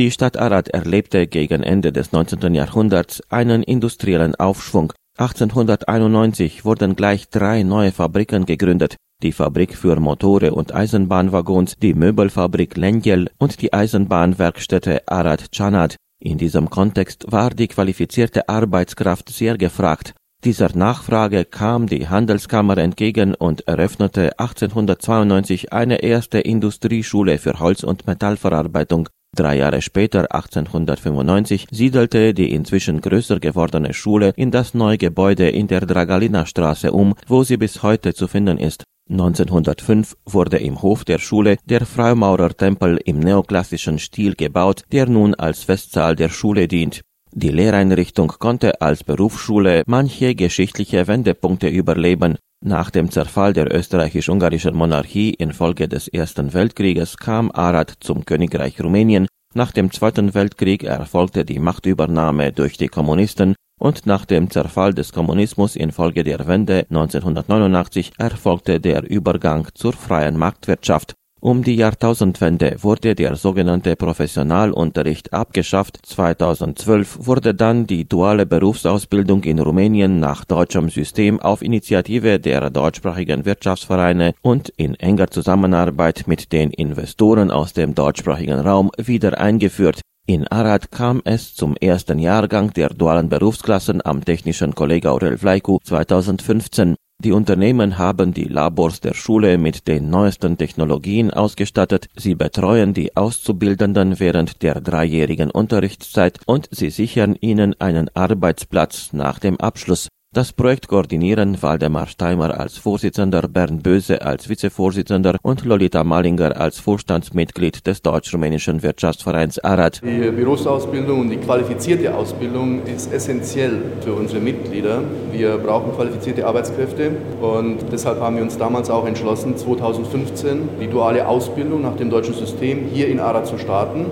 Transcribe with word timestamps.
Die 0.00 0.10
Stadt 0.10 0.38
Arad 0.38 0.68
erlebte 0.68 1.26
gegen 1.26 1.62
Ende 1.62 1.92
des 1.92 2.10
19. 2.10 2.54
Jahrhunderts 2.54 3.20
einen 3.28 3.62
industriellen 3.62 4.34
Aufschwung. 4.34 4.94
1891 5.18 6.64
wurden 6.64 6.96
gleich 6.96 7.28
drei 7.28 7.64
neue 7.64 7.92
Fabriken 7.92 8.46
gegründet. 8.46 8.96
Die 9.22 9.32
Fabrik 9.32 9.76
für 9.76 10.00
Motore 10.00 10.54
und 10.54 10.74
Eisenbahnwaggons, 10.74 11.76
die 11.76 11.92
Möbelfabrik 11.92 12.78
Lenjel 12.78 13.28
und 13.36 13.60
die 13.60 13.74
Eisenbahnwerkstätte 13.74 15.06
Arad 15.06 15.52
Chanad. 15.52 15.96
In 16.18 16.38
diesem 16.38 16.70
Kontext 16.70 17.30
war 17.30 17.50
die 17.50 17.68
qualifizierte 17.68 18.48
Arbeitskraft 18.48 19.28
sehr 19.28 19.58
gefragt. 19.58 20.14
Dieser 20.44 20.74
Nachfrage 20.74 21.44
kam 21.44 21.86
die 21.86 22.08
Handelskammer 22.08 22.78
entgegen 22.78 23.34
und 23.34 23.68
eröffnete 23.68 24.38
1892 24.38 25.74
eine 25.74 25.96
erste 26.02 26.38
Industrieschule 26.38 27.36
für 27.36 27.60
Holz- 27.60 27.84
und 27.84 28.06
Metallverarbeitung. 28.06 29.10
Drei 29.36 29.56
Jahre 29.56 29.80
später, 29.80 30.34
1895, 30.34 31.68
siedelte 31.70 32.34
die 32.34 32.52
inzwischen 32.52 33.00
größer 33.00 33.38
gewordene 33.38 33.94
Schule 33.94 34.32
in 34.36 34.50
das 34.50 34.74
neue 34.74 34.98
Gebäude 34.98 35.48
in 35.48 35.68
der 35.68 35.86
Dragalina 35.86 36.46
Straße 36.46 36.90
um, 36.90 37.14
wo 37.28 37.44
sie 37.44 37.56
bis 37.56 37.82
heute 37.82 38.12
zu 38.12 38.26
finden 38.26 38.58
ist. 38.58 38.82
1905 39.08 40.16
wurde 40.26 40.58
im 40.58 40.82
Hof 40.82 41.04
der 41.04 41.18
Schule 41.18 41.56
der 41.64 41.86
Freimaurertempel 41.86 43.00
im 43.04 43.20
neoklassischen 43.20 43.98
Stil 43.98 44.34
gebaut, 44.34 44.82
der 44.92 45.08
nun 45.08 45.34
als 45.34 45.64
Festsaal 45.64 46.16
der 46.16 46.28
Schule 46.28 46.68
dient. 46.68 47.02
Die 47.32 47.50
Lehreinrichtung 47.50 48.28
konnte 48.38 48.80
als 48.80 49.04
Berufsschule 49.04 49.84
manche 49.86 50.34
geschichtliche 50.34 51.06
Wendepunkte 51.06 51.68
überleben. 51.68 52.36
Nach 52.62 52.90
dem 52.90 53.10
Zerfall 53.10 53.54
der 53.54 53.74
österreichisch-ungarischen 53.74 54.76
Monarchie 54.76 55.30
infolge 55.30 55.88
des 55.88 56.08
Ersten 56.08 56.52
Weltkrieges 56.52 57.16
kam 57.16 57.50
Arad 57.50 57.94
zum 58.00 58.26
Königreich 58.26 58.78
Rumänien, 58.82 59.28
nach 59.54 59.72
dem 59.72 59.90
Zweiten 59.90 60.34
Weltkrieg 60.34 60.84
erfolgte 60.84 61.46
die 61.46 61.58
Machtübernahme 61.58 62.52
durch 62.52 62.76
die 62.76 62.88
Kommunisten 62.88 63.54
und 63.80 64.04
nach 64.04 64.26
dem 64.26 64.50
Zerfall 64.50 64.92
des 64.92 65.10
Kommunismus 65.10 65.74
infolge 65.74 66.22
der 66.22 66.46
Wende 66.46 66.86
1989 66.90 68.12
erfolgte 68.18 68.78
der 68.78 69.10
Übergang 69.10 69.66
zur 69.74 69.94
freien 69.94 70.36
Marktwirtschaft. 70.36 71.14
Um 71.42 71.64
die 71.64 71.76
Jahrtausendwende 71.76 72.76
wurde 72.82 73.14
der 73.14 73.34
sogenannte 73.34 73.96
Professionalunterricht 73.96 75.32
abgeschafft. 75.32 75.98
2012 76.04 77.26
wurde 77.26 77.54
dann 77.54 77.86
die 77.86 78.06
duale 78.06 78.44
Berufsausbildung 78.44 79.42
in 79.44 79.58
Rumänien 79.58 80.20
nach 80.20 80.44
deutschem 80.44 80.90
System 80.90 81.40
auf 81.40 81.62
Initiative 81.62 82.38
der 82.38 82.68
deutschsprachigen 82.68 83.46
Wirtschaftsvereine 83.46 84.34
und 84.42 84.68
in 84.76 84.96
enger 84.96 85.30
Zusammenarbeit 85.30 86.24
mit 86.26 86.52
den 86.52 86.72
Investoren 86.72 87.50
aus 87.50 87.72
dem 87.72 87.94
deutschsprachigen 87.94 88.60
Raum 88.60 88.90
wieder 88.98 89.38
eingeführt. 89.38 90.02
In 90.26 90.46
Arad 90.46 90.90
kam 90.90 91.22
es 91.24 91.54
zum 91.54 91.74
ersten 91.74 92.18
Jahrgang 92.18 92.74
der 92.74 92.90
dualen 92.90 93.30
Berufsklassen 93.30 94.04
am 94.04 94.22
Technischen 94.22 94.74
Kolleg 94.74 95.06
Aurel 95.06 95.38
Vlaicu 95.38 95.78
2015. 95.84 96.96
Die 97.22 97.32
Unternehmen 97.32 97.98
haben 97.98 98.32
die 98.32 98.44
Labors 98.44 99.00
der 99.00 99.12
Schule 99.12 99.58
mit 99.58 99.86
den 99.86 100.08
neuesten 100.08 100.56
Technologien 100.56 101.30
ausgestattet, 101.30 102.08
sie 102.16 102.34
betreuen 102.34 102.94
die 102.94 103.14
Auszubildenden 103.14 104.18
während 104.18 104.62
der 104.62 104.80
dreijährigen 104.80 105.50
Unterrichtszeit 105.50 106.40
und 106.46 106.70
sie 106.70 106.88
sichern 106.88 107.36
ihnen 107.38 107.78
einen 107.78 108.08
Arbeitsplatz 108.14 109.12
nach 109.12 109.38
dem 109.38 109.60
Abschluss. 109.60 110.08
Das 110.32 110.52
Projekt 110.52 110.86
koordinieren 110.86 111.60
Waldemar 111.60 112.06
Steimer 112.06 112.60
als 112.60 112.78
Vorsitzender, 112.78 113.48
Bernd 113.48 113.82
Böse 113.82 114.22
als 114.22 114.48
Vizevorsitzender 114.48 115.36
und 115.42 115.64
Lolita 115.64 116.04
Malinger 116.04 116.56
als 116.56 116.78
Vorstandsmitglied 116.78 117.84
des 117.84 118.00
deutsch-rumänischen 118.00 118.80
Wirtschaftsvereins 118.84 119.58
ARAD. 119.58 120.02
Die 120.04 120.30
Berufsausbildung 120.30 121.22
und 121.22 121.30
die 121.30 121.38
qualifizierte 121.38 122.14
Ausbildung 122.14 122.84
ist 122.86 123.12
essentiell 123.12 123.82
für 124.02 124.12
unsere 124.12 124.38
Mitglieder. 124.38 125.02
Wir 125.32 125.58
brauchen 125.58 125.96
qualifizierte 125.96 126.46
Arbeitskräfte 126.46 127.10
und 127.42 127.78
deshalb 127.90 128.20
haben 128.20 128.36
wir 128.36 128.44
uns 128.44 128.56
damals 128.56 128.88
auch 128.88 129.08
entschlossen, 129.08 129.56
2015 129.56 130.68
die 130.80 130.86
duale 130.86 131.26
Ausbildung 131.26 131.82
nach 131.82 131.96
dem 131.96 132.08
deutschen 132.08 132.34
System 132.34 132.86
hier 132.94 133.08
in 133.08 133.18
ARAD 133.18 133.48
zu 133.48 133.58
starten 133.58 134.06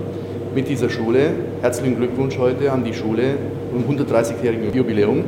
mit 0.53 0.69
dieser 0.69 0.91
Schule. 0.91 1.31
Herzlichen 1.61 1.95
Glückwunsch 1.95 2.39
heute 2.39 2.73
an 2.73 2.83
die 2.83 2.95
Schule 2.95 3.37
um 3.73 3.85
130-jährigen 3.85 4.75
Jubiläum. 4.75 5.25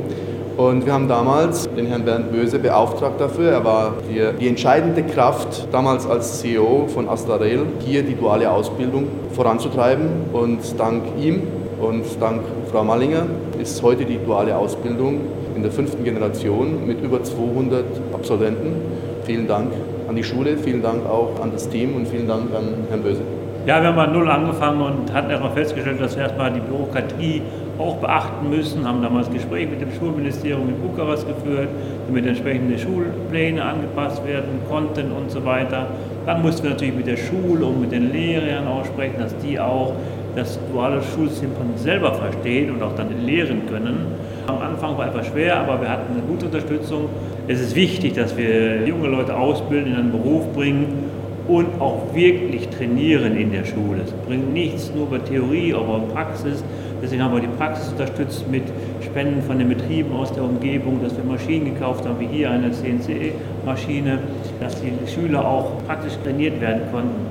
Und 0.57 0.85
wir 0.85 0.93
haben 0.93 1.07
damals 1.07 1.69
den 1.73 1.87
Herrn 1.87 2.03
Bernd 2.03 2.31
Böse 2.31 2.59
beauftragt 2.59 3.19
dafür. 3.19 3.51
Er 3.51 3.63
war 3.63 3.93
die, 4.09 4.21
die 4.39 4.47
entscheidende 4.47 5.03
Kraft 5.03 5.67
damals 5.71 6.05
als 6.05 6.41
CEO 6.41 6.87
von 6.87 7.07
Astarel, 7.07 7.65
hier 7.79 8.03
die 8.03 8.15
duale 8.15 8.51
Ausbildung 8.51 9.07
voranzutreiben. 9.31 10.07
Und 10.33 10.59
dank 10.77 11.03
ihm 11.19 11.43
und 11.79 12.03
dank 12.19 12.41
Frau 12.71 12.83
Mallinger 12.83 13.25
ist 13.59 13.81
heute 13.81 14.05
die 14.05 14.17
duale 14.17 14.55
Ausbildung 14.55 15.21
in 15.55 15.63
der 15.63 15.71
fünften 15.71 16.03
Generation 16.03 16.85
mit 16.85 17.01
über 17.01 17.23
200 17.23 17.83
Absolventen. 18.13 18.75
Vielen 19.23 19.47
Dank 19.47 19.71
an 20.07 20.15
die 20.15 20.23
Schule, 20.23 20.57
vielen 20.57 20.81
Dank 20.81 21.05
auch 21.07 21.41
an 21.41 21.51
das 21.53 21.69
Team 21.69 21.95
und 21.95 22.07
vielen 22.07 22.27
Dank 22.27 22.53
an 22.55 22.85
Herrn 22.89 23.01
Böse. 23.01 23.21
Ja, 23.65 23.79
wir 23.79 23.89
haben 23.89 23.95
bei 23.95 24.07
Null 24.07 24.29
angefangen 24.29 24.81
und 24.81 25.13
hatten 25.13 25.29
erstmal 25.29 25.51
festgestellt, 25.51 26.01
dass 26.01 26.15
erstmal 26.15 26.51
die 26.51 26.61
Bürokratie 26.61 27.43
auch 27.81 27.97
beachten 27.97 28.49
müssen, 28.49 28.87
haben 28.87 29.01
damals 29.01 29.29
Gespräche 29.31 29.67
mit 29.67 29.81
dem 29.81 29.91
Schulministerium 29.91 30.69
in 30.69 30.81
Bukarest 30.81 31.27
geführt, 31.27 31.69
damit 32.07 32.25
entsprechende 32.25 32.77
Schulpläne 32.77 33.63
angepasst 33.63 34.25
werden 34.25 34.59
konnten 34.69 35.11
und 35.11 35.31
so 35.31 35.43
weiter. 35.43 35.87
Dann 36.25 36.41
mussten 36.41 36.63
wir 36.63 36.71
natürlich 36.71 36.95
mit 36.95 37.07
der 37.07 37.17
Schule 37.17 37.65
und 37.65 37.81
mit 37.81 37.91
den 37.91 38.11
Lehrern 38.11 38.67
auch 38.67 38.85
sprechen, 38.85 39.19
dass 39.19 39.35
die 39.39 39.59
auch 39.59 39.93
das 40.35 40.59
duale 40.71 41.01
Schulsystem 41.01 41.49
von 41.55 41.75
selber 41.75 42.13
verstehen 42.13 42.71
und 42.71 42.81
auch 42.81 42.95
dann 42.95 43.07
lehren 43.25 43.63
können. 43.67 44.05
Am 44.47 44.59
Anfang 44.59 44.97
war 44.97 45.07
etwas 45.07 45.27
schwer, 45.27 45.59
aber 45.59 45.81
wir 45.81 45.89
hatten 45.89 46.13
eine 46.13 46.21
gute 46.21 46.45
Unterstützung. 46.45 47.09
Es 47.47 47.59
ist 47.59 47.75
wichtig, 47.75 48.13
dass 48.13 48.37
wir 48.37 48.85
junge 48.85 49.07
Leute 49.07 49.35
ausbilden, 49.35 49.93
in 49.93 49.99
einen 49.99 50.11
Beruf 50.11 50.51
bringen 50.53 51.09
und 51.47 51.67
auch 51.79 52.13
wirklich 52.13 52.69
trainieren 52.69 53.35
in 53.35 53.51
der 53.51 53.65
Schule. 53.65 54.01
Es 54.05 54.11
bringt 54.27 54.53
nichts 54.53 54.91
nur 54.95 55.07
über 55.07 55.23
Theorie, 55.23 55.73
aber 55.73 55.99
Praxis. 56.13 56.63
Deswegen 57.01 57.23
haben 57.23 57.33
wir 57.33 57.41
die 57.41 57.47
Praxis 57.47 57.89
unterstützt 57.89 58.49
mit 58.49 58.63
Spenden 59.03 59.41
von 59.41 59.57
den 59.57 59.69
Betrieben 59.69 60.13
aus 60.13 60.31
der 60.33 60.43
Umgebung, 60.43 61.01
dass 61.01 61.15
wir 61.17 61.23
Maschinen 61.23 61.73
gekauft 61.73 62.05
haben, 62.05 62.19
wie 62.19 62.27
hier 62.27 62.51
eine 62.51 62.71
CNC-Maschine, 62.71 64.19
dass 64.59 64.75
die 64.81 64.93
Schüler 65.11 65.45
auch 65.45 65.83
praktisch 65.87 66.13
trainiert 66.23 66.61
werden 66.61 66.83
konnten. 66.91 67.25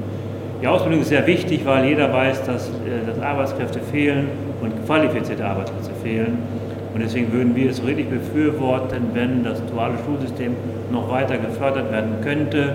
Die 0.60 0.66
Ausbildung 0.66 1.00
ist 1.00 1.08
sehr 1.08 1.26
wichtig, 1.26 1.64
weil 1.64 1.86
jeder 1.86 2.12
weiß, 2.12 2.44
dass, 2.44 2.68
äh, 2.68 3.06
dass 3.06 3.18
Arbeitskräfte 3.20 3.80
fehlen 3.80 4.26
und 4.60 4.84
qualifizierte 4.86 5.44
Arbeitskräfte 5.44 5.94
fehlen. 6.02 6.38
Und 6.92 7.00
deswegen 7.00 7.32
würden 7.32 7.54
wir 7.54 7.70
es 7.70 7.82
richtig 7.84 8.10
befürworten, 8.10 9.10
wenn 9.14 9.44
das 9.44 9.64
duale 9.66 9.94
Schulsystem 10.04 10.54
noch 10.90 11.10
weiter 11.10 11.38
gefördert 11.38 11.92
werden 11.92 12.16
könnte 12.22 12.74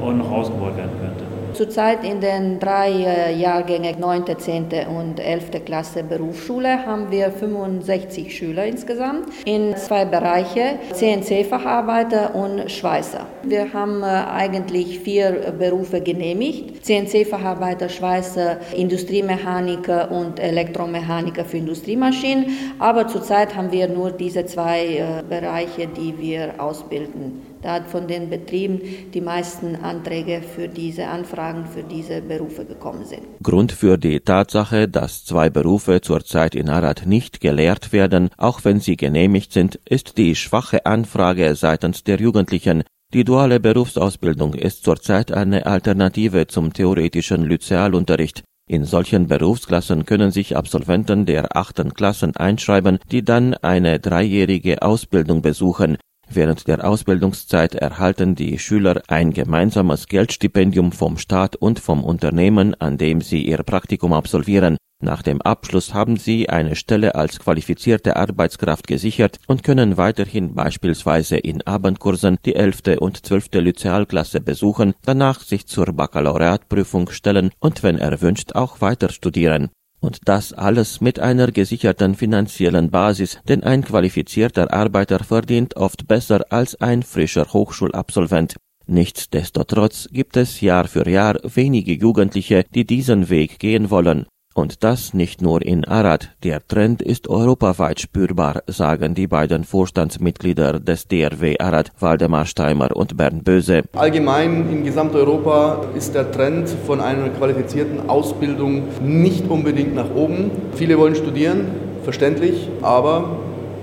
und 0.00 0.18
noch 0.18 0.30
ausgebaut 0.30 0.76
werden 0.76 0.90
könnte. 1.00 1.33
Zurzeit 1.54 2.02
in 2.02 2.20
den 2.20 2.58
drei 2.58 2.90
äh, 2.90 3.36
Jahrgängen 3.36 4.00
9., 4.00 4.24
10. 4.38 4.66
und 4.88 5.20
11. 5.20 5.64
Klasse 5.64 6.02
Berufsschule 6.02 6.84
haben 6.84 7.12
wir 7.12 7.30
65 7.30 8.36
Schüler 8.36 8.66
insgesamt 8.66 9.28
in 9.44 9.76
zwei 9.76 10.04
Bereiche, 10.04 10.78
CNC-Facharbeiter 10.92 12.34
und 12.34 12.70
Schweißer. 12.70 13.26
Wir 13.44 13.72
haben 13.72 14.02
äh, 14.02 14.06
eigentlich 14.06 14.98
vier 14.98 15.54
Berufe 15.56 16.00
genehmigt, 16.00 16.84
CNC-Facharbeiter, 16.84 17.88
Schweißer, 17.88 18.58
Industriemechaniker 18.76 20.10
und 20.10 20.40
Elektromechaniker 20.40 21.44
für 21.44 21.58
Industriemaschinen, 21.58 22.74
aber 22.80 23.06
zurzeit 23.06 23.54
haben 23.54 23.70
wir 23.70 23.88
nur 23.88 24.10
diese 24.10 24.44
zwei 24.44 24.86
äh, 24.86 25.22
Bereiche, 25.28 25.86
die 25.86 26.18
wir 26.18 26.54
ausbilden 26.58 27.53
da 27.64 27.82
von 27.82 28.06
den 28.06 28.30
Betrieben 28.30 28.80
die 29.12 29.20
meisten 29.20 29.76
Anträge 29.76 30.42
für 30.42 30.68
diese 30.68 31.08
Anfragen 31.08 31.64
für 31.66 31.82
diese 31.82 32.20
Berufe 32.20 32.64
gekommen 32.64 33.04
sind. 33.06 33.22
Grund 33.42 33.72
für 33.72 33.96
die 33.96 34.20
Tatsache, 34.20 34.86
dass 34.86 35.24
zwei 35.24 35.50
Berufe 35.50 36.00
zurzeit 36.00 36.54
in 36.54 36.68
Arad 36.68 37.06
nicht 37.06 37.40
gelehrt 37.40 37.92
werden, 37.92 38.28
auch 38.36 38.64
wenn 38.64 38.80
sie 38.80 38.96
genehmigt 38.96 39.52
sind, 39.52 39.80
ist 39.88 40.18
die 40.18 40.34
schwache 40.36 40.84
Anfrage 40.86 41.54
seitens 41.54 42.04
der 42.04 42.20
Jugendlichen. 42.20 42.84
Die 43.14 43.24
duale 43.24 43.60
Berufsausbildung 43.60 44.54
ist 44.54 44.84
zurzeit 44.84 45.32
eine 45.32 45.66
Alternative 45.66 46.46
zum 46.46 46.72
theoretischen 46.72 47.44
Lyzealunterricht. 47.44 48.42
In 48.66 48.84
solchen 48.84 49.28
Berufsklassen 49.28 50.06
können 50.06 50.30
sich 50.30 50.56
Absolventen 50.56 51.26
der 51.26 51.56
achten 51.56 51.92
Klassen 51.92 52.34
einschreiben, 52.34 52.98
die 53.10 53.22
dann 53.22 53.54
eine 53.54 54.00
dreijährige 54.00 54.80
Ausbildung 54.82 55.42
besuchen. 55.42 55.98
Während 56.30 56.66
der 56.68 56.88
Ausbildungszeit 56.88 57.74
erhalten 57.74 58.34
die 58.34 58.58
Schüler 58.58 59.02
ein 59.08 59.32
gemeinsames 59.32 60.08
Geldstipendium 60.08 60.92
vom 60.92 61.18
Staat 61.18 61.56
und 61.56 61.78
vom 61.78 62.02
Unternehmen, 62.02 62.74
an 62.80 62.98
dem 62.98 63.20
sie 63.20 63.42
ihr 63.42 63.62
Praktikum 63.62 64.12
absolvieren. 64.12 64.76
Nach 65.02 65.22
dem 65.22 65.42
Abschluss 65.42 65.92
haben 65.92 66.16
sie 66.16 66.48
eine 66.48 66.76
Stelle 66.76 67.14
als 67.14 67.38
qualifizierte 67.38 68.16
Arbeitskraft 68.16 68.86
gesichert 68.86 69.38
und 69.46 69.62
können 69.62 69.98
weiterhin 69.98 70.54
beispielsweise 70.54 71.36
in 71.36 71.60
Abendkursen 71.66 72.38
die 72.46 72.54
11. 72.54 73.00
und 73.00 73.26
12. 73.26 73.48
Lyzealklasse 73.54 74.40
besuchen, 74.40 74.94
danach 75.04 75.40
sich 75.40 75.66
zur 75.66 75.92
Baccalaureatprüfung 75.92 77.10
stellen 77.10 77.50
und 77.60 77.82
wenn 77.82 77.98
erwünscht 77.98 78.54
auch 78.54 78.80
weiter 78.80 79.10
studieren. 79.10 79.68
Und 80.04 80.18
das 80.26 80.52
alles 80.52 81.00
mit 81.00 81.18
einer 81.18 81.50
gesicherten 81.50 82.14
finanziellen 82.14 82.90
Basis, 82.90 83.38
denn 83.48 83.62
ein 83.62 83.82
qualifizierter 83.82 84.70
Arbeiter 84.70 85.24
verdient 85.24 85.76
oft 85.76 86.06
besser 86.06 86.44
als 86.50 86.78
ein 86.78 87.02
frischer 87.02 87.46
Hochschulabsolvent. 87.54 88.56
Nichtsdestotrotz 88.86 90.10
gibt 90.12 90.36
es 90.36 90.60
Jahr 90.60 90.88
für 90.88 91.08
Jahr 91.08 91.38
wenige 91.42 91.94
Jugendliche, 91.94 92.64
die 92.74 92.84
diesen 92.84 93.30
Weg 93.30 93.58
gehen 93.58 93.88
wollen. 93.88 94.26
Und 94.54 94.84
das 94.84 95.14
nicht 95.14 95.42
nur 95.42 95.62
in 95.62 95.84
Arad. 95.84 96.30
Der 96.44 96.64
Trend 96.64 97.02
ist 97.02 97.28
europaweit 97.28 97.98
spürbar, 97.98 98.62
sagen 98.68 99.16
die 99.16 99.26
beiden 99.26 99.64
Vorstandsmitglieder 99.64 100.78
des 100.78 101.08
DRW 101.08 101.58
Arad, 101.58 101.90
Waldemar 101.98 102.46
Steimer 102.46 102.94
und 102.94 103.16
Bernd 103.16 103.42
Böse. 103.42 103.82
Allgemein 103.94 104.70
in 104.70 104.84
Gesamteuropa 104.84 105.86
ist 105.96 106.14
der 106.14 106.30
Trend 106.30 106.68
von 106.86 107.00
einer 107.00 107.30
qualifizierten 107.30 108.08
Ausbildung 108.08 108.84
nicht 109.02 109.50
unbedingt 109.50 109.96
nach 109.96 110.14
oben. 110.14 110.52
Viele 110.76 110.98
wollen 110.98 111.16
studieren, 111.16 111.66
verständlich, 112.04 112.68
aber 112.80 113.38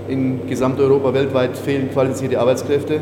in 0.07 0.47
Gesamteuropa 0.47 1.13
weltweit 1.13 1.57
fehlen 1.57 1.91
qualifizierte 1.91 2.39
Arbeitskräfte. 2.39 3.01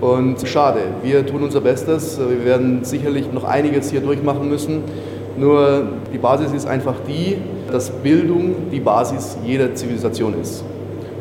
Und 0.00 0.46
schade, 0.46 0.80
wir 1.02 1.26
tun 1.26 1.42
unser 1.42 1.60
Bestes. 1.60 2.20
Wir 2.20 2.44
werden 2.44 2.84
sicherlich 2.84 3.32
noch 3.32 3.42
einiges 3.42 3.90
hier 3.90 4.00
durchmachen 4.00 4.48
müssen. 4.48 4.84
Nur 5.36 5.84
die 6.12 6.18
Basis 6.18 6.52
ist 6.52 6.66
einfach 6.66 6.94
die, 7.06 7.36
dass 7.70 7.90
Bildung 7.90 8.54
die 8.72 8.80
Basis 8.80 9.38
jeder 9.44 9.74
Zivilisation 9.74 10.34
ist. 10.40 10.64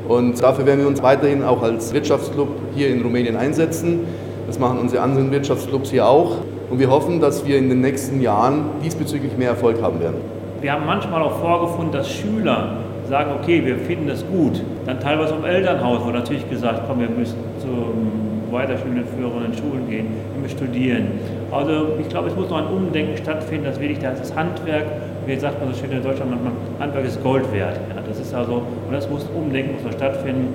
Und 0.08 0.42
dafür 0.42 0.66
werden 0.66 0.80
wir 0.80 0.88
uns 0.88 1.04
weiterhin 1.04 1.44
auch 1.44 1.62
als 1.62 1.94
Wirtschaftsclub 1.94 2.48
hier 2.76 2.90
in 2.90 3.02
Rumänien 3.02 3.36
einsetzen. 3.36 4.02
Das 4.48 4.58
machen 4.58 4.80
unsere 4.80 5.04
anderen 5.04 5.32
Wirtschaftsclubs 5.32 5.92
hier 5.92 6.08
auch. 6.08 6.38
Und 6.70 6.80
wir 6.80 6.90
hoffen, 6.90 7.20
dass 7.20 7.46
wir 7.46 7.58
in 7.58 7.70
den 7.70 7.82
nächsten 7.82 8.22
Jahren 8.22 8.66
diesbezüglich 8.84 9.38
mehr 9.38 9.50
Erfolg 9.50 9.82
haben 9.82 10.00
werden. 10.00 10.18
Wir 10.62 10.74
haben 10.74 10.86
manchmal 10.86 11.22
auch 11.22 11.40
vorgefunden, 11.40 11.92
dass 11.92 12.10
Schüler 12.10 12.78
sagen, 13.08 13.32
okay, 13.40 13.64
wir 13.66 13.78
finden 13.78 14.08
das 14.08 14.26
gut. 14.28 14.62
Dann 14.86 15.00
teilweise 15.00 15.36
im 15.36 15.46
Elternhaus 15.46 16.04
wurde 16.04 16.20
natürlich 16.20 16.48
gesagt, 16.50 16.84
komm, 16.88 17.00
wir 17.00 17.10
müssen 17.10 17.38
zum 17.60 18.09
weiterführenden 18.52 19.06
führenden 19.06 19.54
Schulen 19.54 19.90
gehen, 19.90 20.08
wir 20.42 20.50
studieren. 20.50 21.08
Also 21.52 21.98
ich 22.00 22.10
glaube, 22.10 22.30
es 22.30 22.36
muss 22.36 22.50
noch 22.50 22.58
ein 22.58 22.68
Umdenken 22.68 23.18
stattfinden, 23.18 23.66
dass 23.66 23.80
wirklich 23.80 24.00
das 24.00 24.36
Handwerk, 24.36 24.86
wie 25.26 25.36
sagt 25.36 25.60
man 25.64 25.74
so 25.74 25.80
schön 25.80 25.92
in 25.92 26.04
Deutschland, 26.04 26.32
man, 26.32 26.54
Handwerk 26.80 27.06
ist 27.06 27.22
Gold 27.24 27.52
wert. 27.54 27.80
Ja, 27.96 28.02
das 28.08 28.20
ist 28.20 28.34
also, 28.34 28.64
und 28.88 28.92
das 28.92 29.10
muss 29.10 29.28
Umdenken 29.36 29.74
muss 29.74 29.84
noch 29.84 29.94
stattfinden. 29.94 30.54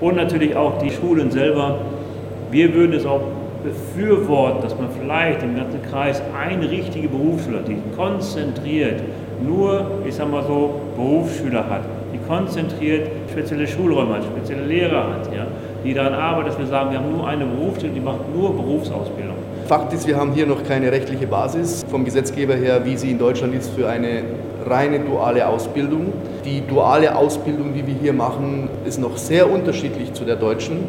Und 0.00 0.16
natürlich 0.16 0.56
auch 0.56 0.78
die 0.78 0.90
Schulen 0.90 1.30
selber. 1.30 1.78
Wir 2.50 2.72
würden 2.74 2.92
es 2.92 3.06
auch 3.06 3.22
befürworten, 3.64 4.62
dass 4.62 4.78
man 4.78 4.88
vielleicht 5.00 5.42
im 5.42 5.56
ganzen 5.56 5.82
Kreis 5.82 6.22
eine 6.38 6.70
richtige 6.70 7.08
Berufsschule 7.08 7.60
die 7.66 7.78
konzentriert 7.96 9.00
nur, 9.42 9.86
ich 10.06 10.14
sag 10.14 10.30
mal 10.30 10.44
so, 10.44 10.80
Berufsschüler 10.96 11.68
hat, 11.68 11.82
die 12.12 12.18
konzentriert 12.28 13.08
spezielle 13.30 13.66
Schulräume 13.66 14.14
hat, 14.16 14.24
spezielle 14.24 14.64
Lehrer 14.64 15.14
hat, 15.14 15.34
ja, 15.34 15.46
die 15.84 15.94
daran 15.94 16.14
arbeiten, 16.14 16.48
dass 16.48 16.58
wir 16.58 16.66
sagen, 16.66 16.90
wir 16.90 16.98
haben 16.98 17.12
nur 17.12 17.28
eine 17.28 17.44
Berufsschule, 17.44 17.92
die 17.92 18.00
macht 18.00 18.20
nur 18.34 18.54
Berufsausbildung. 18.54 19.36
Fakt 19.66 19.92
ist, 19.92 20.06
wir 20.06 20.16
haben 20.16 20.32
hier 20.32 20.46
noch 20.46 20.62
keine 20.64 20.90
rechtliche 20.90 21.26
Basis 21.26 21.84
vom 21.88 22.04
Gesetzgeber 22.04 22.54
her, 22.54 22.84
wie 22.84 22.96
sie 22.96 23.10
in 23.10 23.18
Deutschland 23.18 23.54
ist 23.54 23.70
für 23.70 23.88
eine 23.88 24.22
reine 24.66 25.00
duale 25.00 25.46
Ausbildung. 25.46 26.12
Die 26.44 26.62
duale 26.66 27.14
Ausbildung, 27.16 27.74
die 27.74 27.86
wir 27.86 27.94
hier 27.94 28.12
machen, 28.12 28.68
ist 28.84 28.98
noch 28.98 29.16
sehr 29.16 29.50
unterschiedlich 29.50 30.12
zu 30.12 30.24
der 30.24 30.36
deutschen. 30.36 30.80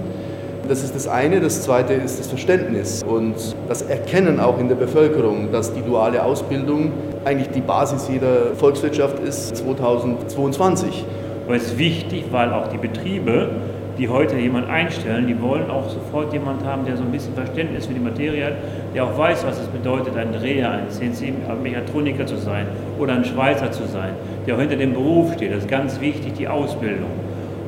Das 0.67 0.83
ist 0.83 0.95
das 0.95 1.07
eine. 1.07 1.41
Das 1.41 1.61
zweite 1.61 1.93
ist 1.93 2.19
das 2.19 2.27
Verständnis 2.27 3.03
und 3.03 3.35
das 3.67 3.83
Erkennen 3.83 4.39
auch 4.39 4.59
in 4.59 4.67
der 4.67 4.75
Bevölkerung, 4.75 5.51
dass 5.51 5.73
die 5.73 5.81
duale 5.81 6.23
Ausbildung 6.23 6.91
eigentlich 7.23 7.49
die 7.49 7.61
Basis 7.61 8.09
jeder 8.11 8.55
Volkswirtschaft 8.55 9.19
ist 9.19 9.57
2022. 9.57 11.05
Und 11.47 11.53
es 11.53 11.63
ist 11.63 11.77
wichtig, 11.77 12.25
weil 12.31 12.51
auch 12.51 12.67
die 12.67 12.77
Betriebe 12.77 13.49
die 13.97 14.09
heute 14.09 14.37
jemanden 14.37 14.69
einstellen, 14.69 15.27
die 15.27 15.41
wollen 15.41 15.69
auch 15.69 15.89
sofort 15.89 16.33
jemanden 16.33 16.65
haben, 16.65 16.85
der 16.85 16.97
so 16.97 17.03
ein 17.03 17.11
bisschen 17.11 17.33
Verständnis 17.33 17.85
für 17.85 17.93
die 17.93 17.99
Materie 17.99 18.45
hat, 18.45 18.53
der 18.93 19.05
auch 19.05 19.17
weiß, 19.17 19.45
was 19.45 19.59
es 19.59 19.67
bedeutet, 19.67 20.17
ein 20.17 20.31
Dreher, 20.33 20.71
ein 20.71 20.89
CNC-Mechatroniker 20.89 22.25
zu 22.25 22.37
sein 22.37 22.67
oder 22.99 23.13
ein 23.13 23.25
Schweizer 23.25 23.71
zu 23.71 23.85
sein, 23.85 24.11
der 24.45 24.55
auch 24.55 24.59
hinter 24.59 24.75
dem 24.75 24.93
Beruf 24.93 25.33
steht. 25.33 25.51
Das 25.51 25.59
ist 25.59 25.69
ganz 25.69 25.99
wichtig, 26.01 26.33
die 26.33 26.47
Ausbildung. 26.47 27.09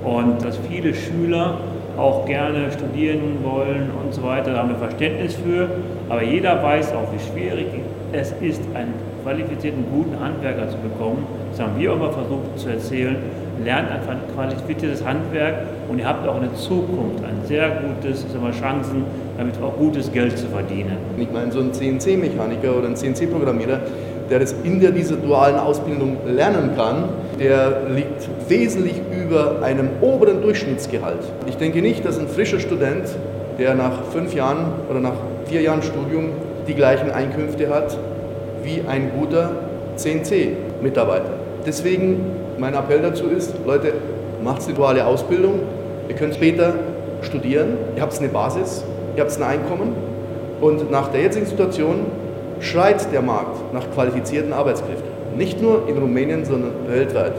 Und 0.03 0.43
dass 0.43 0.57
viele 0.69 0.93
Schüler 0.93 1.57
auch 1.97 2.25
gerne 2.25 2.71
studieren 2.71 3.39
wollen 3.43 3.89
und 4.03 4.13
so 4.13 4.23
weiter, 4.23 4.51
da 4.51 4.59
haben 4.59 4.69
wir 4.69 4.77
Verständnis 4.77 5.35
für. 5.35 5.69
Aber 6.09 6.23
jeder 6.23 6.61
weiß 6.61 6.93
auch, 6.93 7.07
wie 7.13 7.19
schwierig 7.19 7.67
es 8.13 8.33
ist, 8.41 8.61
einen 8.73 8.93
qualifizierten, 9.27 9.85
guten 9.91 10.17
Handwerker 10.19 10.69
zu 10.69 10.77
bekommen. 10.77 11.27
Das 11.51 11.59
haben 11.59 11.77
wir 11.77 11.91
immer 11.91 12.11
versucht 12.11 12.57
zu 12.57 12.69
erzählen 12.69 13.17
lernt 13.63 13.91
einfach 13.91 14.11
ein 14.11 14.21
qualifiziertes 14.33 15.03
Handwerk 15.05 15.55
und 15.89 15.99
ihr 15.99 16.07
habt 16.07 16.27
auch 16.27 16.35
eine 16.35 16.53
Zukunft, 16.53 17.23
ein 17.23 17.45
sehr 17.45 17.69
gutes, 17.69 18.21
sagen 18.21 18.45
wir, 18.45 18.51
Chancen, 18.51 19.03
damit 19.37 19.55
auch 19.61 19.75
gutes 19.77 20.11
Geld 20.11 20.37
zu 20.37 20.47
verdienen. 20.47 20.97
Ich 21.17 21.31
meine, 21.31 21.51
so 21.51 21.59
ein 21.59 21.73
CNC-Mechaniker 21.73 22.77
oder 22.77 22.87
ein 22.87 22.95
CNC-Programmierer, 22.95 23.79
der 24.29 24.39
das 24.39 24.53
in 24.63 24.79
der, 24.79 24.91
dieser 24.91 25.15
dualen 25.15 25.55
Ausbildung 25.55 26.17
lernen 26.25 26.71
kann, 26.75 27.05
der 27.39 27.89
liegt 27.89 28.27
wesentlich 28.49 29.01
über 29.11 29.61
einem 29.63 29.89
oberen 30.01 30.41
Durchschnittsgehalt. 30.41 31.23
Ich 31.47 31.57
denke 31.57 31.81
nicht, 31.81 32.05
dass 32.05 32.19
ein 32.19 32.27
frischer 32.27 32.59
Student, 32.59 33.07
der 33.57 33.73
nach 33.73 34.03
fünf 34.11 34.33
Jahren 34.33 34.65
oder 34.89 34.99
nach 34.99 35.15
vier 35.45 35.61
Jahren 35.61 35.81
Studium 35.81 36.31
die 36.67 36.73
gleichen 36.73 37.09
Einkünfte 37.09 37.69
hat 37.69 37.97
wie 38.67 38.83
ein 38.87 39.11
guter 39.17 39.51
CNC-Mitarbeiter. 39.95 41.31
Deswegen 41.65 42.19
mein 42.59 42.73
Appell 42.73 43.01
dazu 43.01 43.27
ist, 43.27 43.53
Leute, 43.65 43.93
macht 44.43 44.67
die 44.67 44.73
duale 44.73 45.05
Ausbildung. 45.05 45.61
Ihr 46.09 46.15
könnt 46.15 46.35
später 46.35 46.73
studieren. 47.21 47.77
Ihr 47.95 48.01
habt 48.01 48.19
eine 48.19 48.27
Basis, 48.27 48.83
ihr 49.15 49.23
habt 49.23 49.35
ein 49.37 49.43
Einkommen. 49.43 49.95
Und 50.59 50.91
nach 50.91 51.07
der 51.09 51.21
jetzigen 51.21 51.45
Situation 51.45 52.07
schreit 52.59 53.11
der 53.13 53.21
Markt 53.21 53.73
nach 53.73 53.89
qualifizierten 53.91 54.51
Arbeitskräften. 54.53 55.07
Nicht 55.37 55.61
nur 55.61 55.87
in 55.87 55.97
Rumänien, 55.97 56.43
sondern 56.45 56.71
weltweit. 56.87 57.33